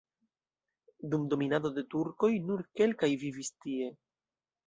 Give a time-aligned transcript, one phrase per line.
[1.11, 3.93] Dum dominado de turkoj nur kelkaj vivis tie.